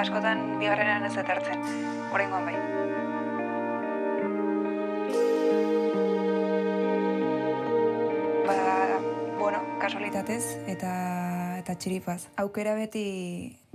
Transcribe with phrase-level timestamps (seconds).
[0.00, 1.60] Askotan bigarrenan ez dut hartzen,
[2.08, 2.54] horrengoan bai.
[8.46, 8.56] Ba,
[9.36, 10.92] bueno, kasualitatez eta
[11.60, 12.22] eta txiripaz.
[12.40, 13.04] Aukera beti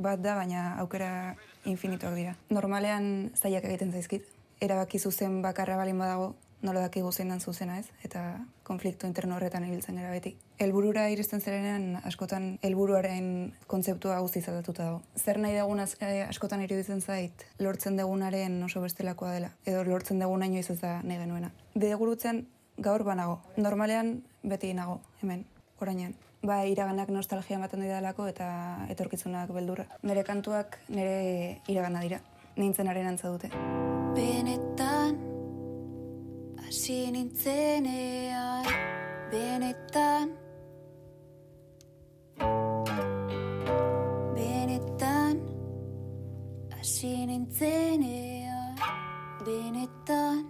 [0.01, 1.35] bat da, baina aukera
[1.69, 2.33] infinituak dira.
[2.49, 4.25] Normalean zailak egiten zaizkit.
[4.61, 9.95] Erabaki zuzen bakarra balin badago, nola daki zein zuzena ez, eta konflikto interno horretan ibiltzen
[9.95, 10.35] gara beti.
[10.59, 15.01] Elburura iristen zerenean askotan helburuaren kontzeptua guzti zatatuta dago.
[15.17, 20.45] Zer nahi dagun eh, askotan iruditzen zait, lortzen degunaren oso bestelakoa dela, edo lortzen deguna
[20.45, 21.51] inoiz ez da nahi genuena.
[21.73, 22.45] Bide gurutzen
[22.77, 23.39] gaur banago.
[23.57, 25.45] Normalean beti nago, hemen,
[25.79, 26.15] orainean.
[26.41, 28.47] Ba, iraganak nostalgia ematen didalako eta
[28.89, 29.85] etorkizunak beldurra.
[30.01, 32.21] Nere kantuak nere iragana dira.
[32.57, 33.51] Nintzen antza dute.
[34.15, 34.90] Benetan
[36.71, 38.63] hasi nintzenean
[39.27, 40.31] benetan.
[44.31, 45.35] Benetan
[46.71, 48.79] hasi nintzenean
[49.43, 50.47] benetan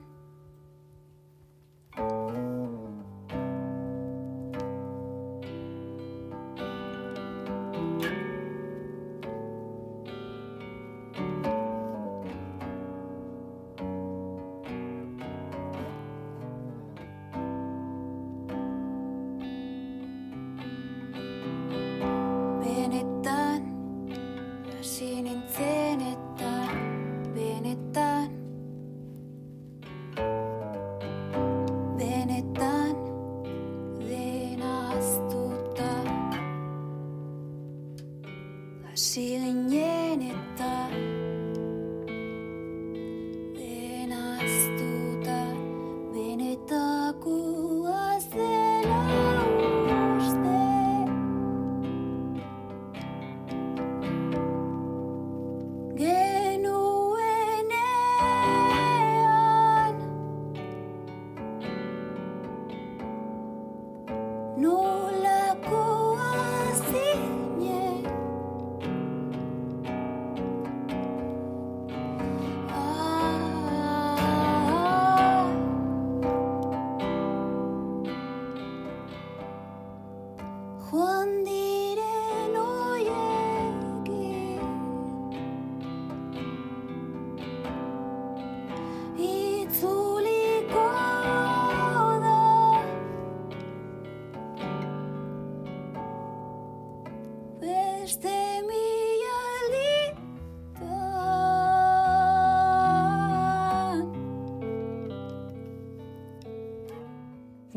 [39.11, 40.80] silenettä.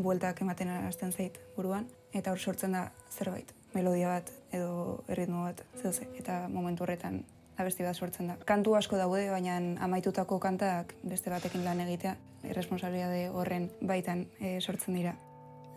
[0.05, 5.63] Bueltak ematen hasten zait buruan, eta hor sortzen da zerbait, melodia bat edo erritmo bat,
[5.81, 7.23] zeuze, eta momentu horretan
[7.57, 8.35] abesti bat sortzen da.
[8.47, 9.57] Kantu asko daude, baina
[9.87, 12.15] amaitutako kantak beste batekin lan egitea,
[12.51, 15.15] irresponsabilitate horren baitan e, sortzen dira.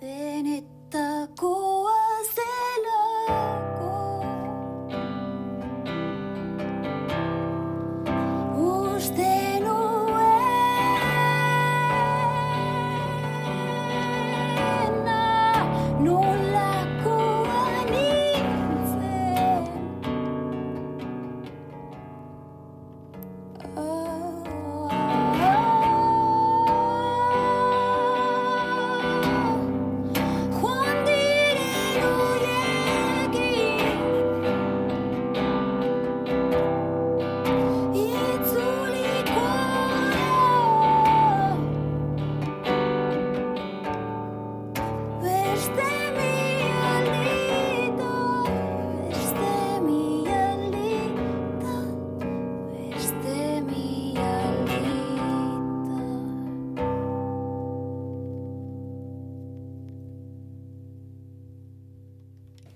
[0.03, 1.97] Benetakoa
[2.35, 3.58] zelako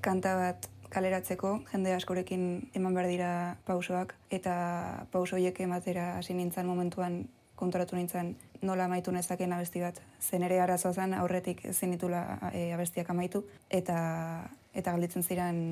[0.02, 2.42] kanta bat kaleratzeko, jende askorekin
[2.76, 3.30] eman behar dira
[3.66, 4.54] pausoak, eta
[5.12, 7.22] pauso horiek ematera hasi nintzen momentuan
[7.56, 10.00] konturatu nintzen nola amaitu nezaken abesti bat.
[10.20, 12.22] Zen ere arazoa zen aurretik zenitula
[12.52, 13.96] e, abestiak amaitu, eta
[14.74, 15.62] eta galditzen ziren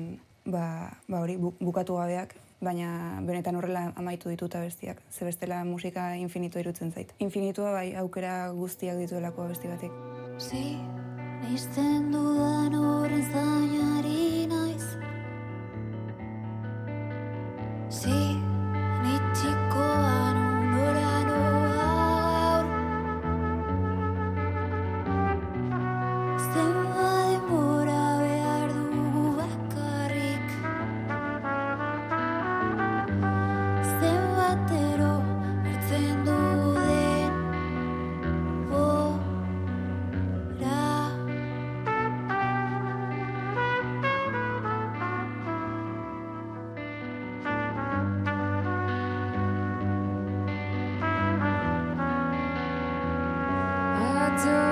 [0.45, 0.63] ba,
[1.07, 5.01] ba hori bukatu gabeak, baina benetan horrela amaitu ditut abestiak.
[5.11, 7.13] Ze bestela musika infinitu irutzen zait.
[7.19, 10.01] Infinitua bai aukera guztiak dituelako abesti batek.
[10.41, 10.77] Si,
[11.41, 14.47] nizten dudan horren zainari
[17.89, 18.50] Sí, ni
[54.37, 54.70] do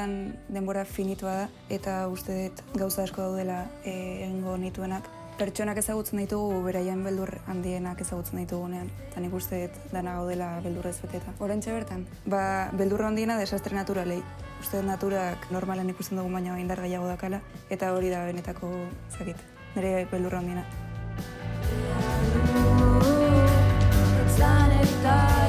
[0.00, 5.08] honetan denbora finitua da, eta uste dut gauza asko daudela e, egingo nituenak.
[5.38, 8.90] Pertsonak ezagutzen ditugu, beraien beldur handienak ezagutzen ditugunean.
[9.08, 11.32] Eta nik uste dut dana gaudela beldurrez beteta.
[11.38, 14.20] Horentxe bertan, ba, beldurra handiena desastre naturalei.
[14.60, 18.70] Uste dut naturak normalen ikusten dugu baina indar gehiago dakala, eta hori da benetako
[19.16, 19.36] zakit.
[19.76, 20.64] Nire beldurra handiena.
[24.40, 25.39] Zuretzat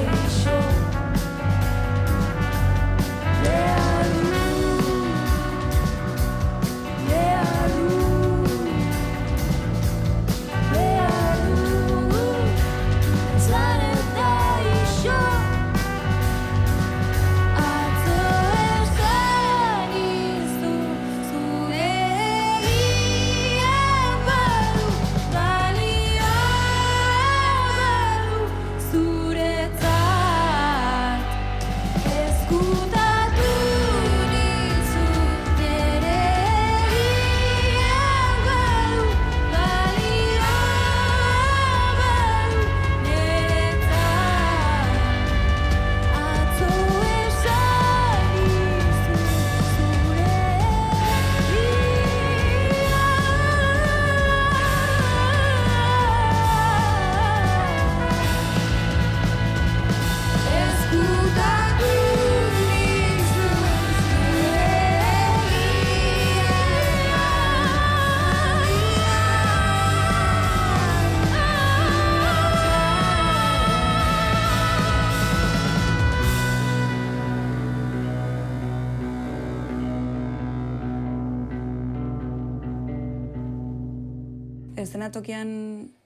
[84.82, 85.50] Eszenatokian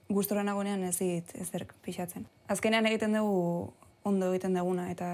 [0.08, 2.26] gustora nagonean ez dit ezer pixatzen.
[2.52, 3.72] Azkenean egiten dugu
[4.06, 5.08] ondo egiten duguna eta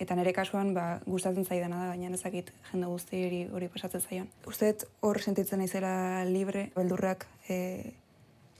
[0.00, 4.28] eta nire kasuan ba, gustatzen zaidana da, baina ezakit jende guztieri hori pasatzen zaion.
[4.48, 7.92] Uste dut hor sentitzen naizela libre, beldurrak e,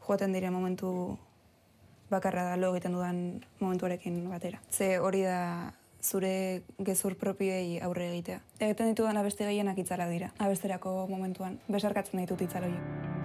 [0.04, 0.90] joaten dire momentu
[2.10, 3.22] bakarra da lo egiten dudan
[3.60, 4.60] momentuarekin batera.
[4.70, 8.40] Ze hori da zure gezur propioei aurre egitea.
[8.58, 11.60] Egiten ditudan abesti gehienak itzalak dira, abesterako momentuan.
[11.68, 13.19] Besarkatzen ditut itzal horiek.